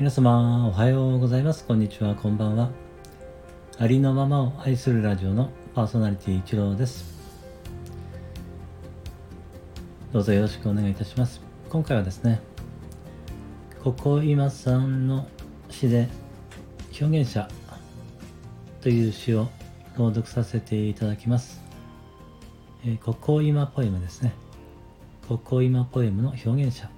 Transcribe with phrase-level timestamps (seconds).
[0.00, 1.66] 皆様おはようございます。
[1.66, 2.14] こんにちは。
[2.14, 2.70] こんばんは。
[3.76, 7.04] ありのままを愛するラジオのパーソナリティ一郎です。
[10.10, 11.42] どうぞよろしくお願いいたします。
[11.68, 12.40] 今回はですね
[13.84, 15.28] ここ今さんの
[15.68, 16.08] 詩で
[16.98, 17.46] 表現者
[18.80, 19.50] という詩を
[19.98, 21.60] 朗読させていただきます、
[22.86, 24.32] えー、ここ今ポエムですね。
[25.28, 26.88] ここ今ポエムの表現者。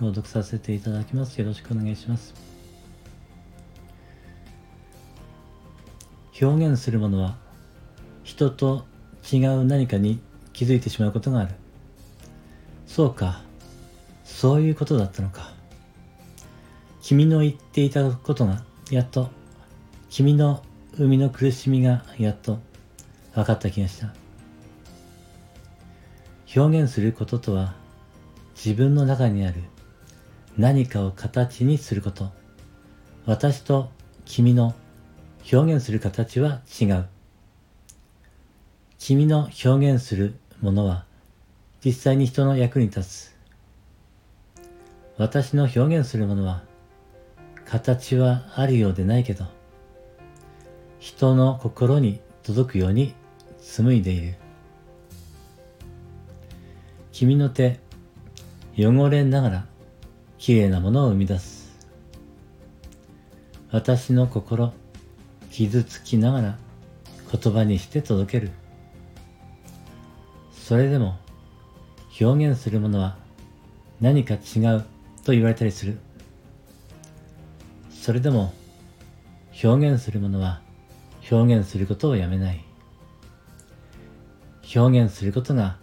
[0.00, 1.38] 朗読させていただきます。
[1.38, 2.32] よろしくお願いします。
[6.40, 7.36] 表現するものは
[8.24, 8.86] 人と
[9.30, 10.20] 違う何かに
[10.54, 11.54] 気づいてしまうことがある。
[12.86, 13.42] そうか。
[14.24, 15.52] そういうことだったのか。
[17.02, 19.28] 君の言っていたことがやっと、
[20.08, 20.62] 君の
[20.94, 22.58] 生みの苦しみがやっと
[23.34, 24.14] 分かった気がした。
[26.56, 27.74] 表現することとは
[28.56, 29.62] 自分の中にある
[30.58, 32.30] 何かを形にすること。
[33.26, 33.90] 私と
[34.24, 34.74] 君の
[35.52, 37.06] 表現する形は違う。
[38.98, 41.04] 君の表現するものは
[41.84, 43.36] 実際に人の役に立つ。
[45.16, 46.62] 私の表現するものは
[47.64, 49.44] 形はあるようでないけど、
[50.98, 53.14] 人の心に届くように
[53.62, 54.34] 紡いでいる。
[57.12, 57.80] 君の手、
[58.76, 59.66] 汚れながら
[60.40, 61.70] 綺麗なものを生み出す。
[63.70, 64.72] 私の心、
[65.50, 66.58] 傷つきながら
[67.30, 68.50] 言葉にして届ける。
[70.50, 71.18] それでも
[72.18, 73.18] 表現するものは
[74.00, 74.86] 何か違う
[75.24, 75.98] と言われたりする。
[77.90, 78.54] それでも
[79.62, 80.62] 表現するものは
[81.30, 82.64] 表現することをやめない。
[84.74, 85.76] 表現することが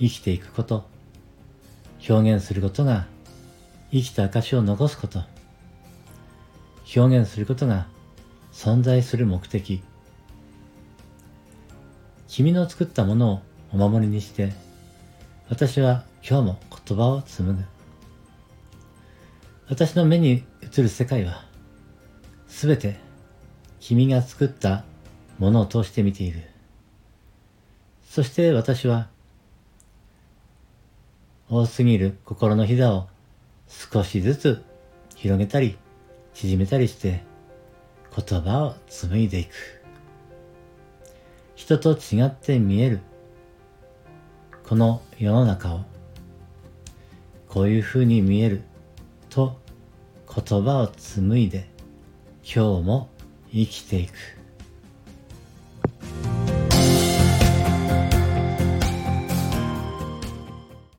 [0.00, 0.84] 生きていくこと。
[2.08, 3.06] 表現することが
[3.92, 5.22] 生きた証を残すこと、
[6.96, 7.88] 表現することが
[8.52, 9.82] 存在する目的、
[12.28, 13.42] 君の作ったものを
[13.72, 14.52] お守りにして、
[15.48, 17.64] 私は今日も言葉を紡ぐ。
[19.68, 21.44] 私の目に映る世界は、
[22.46, 22.96] すべて
[23.80, 24.84] 君が作った
[25.38, 26.42] ものを通して見ている。
[28.08, 29.08] そして私は、
[31.48, 33.08] 多すぎる心のひだを
[33.70, 34.64] 少しずつ
[35.14, 35.78] 広げたり
[36.34, 37.22] 縮めたりして
[38.14, 39.50] 言葉を紡いでいく。
[41.54, 43.00] 人と違って見える
[44.66, 45.80] この世の中を
[47.48, 48.62] こういうふうに見える
[49.28, 49.56] と
[50.26, 51.68] 言葉を紡いで
[52.42, 53.08] 今日も
[53.52, 54.39] 生きていく。